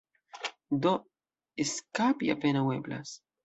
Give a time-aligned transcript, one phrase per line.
[0.85, 0.93] Do,
[1.67, 3.17] eskapi apenaŭ eblas.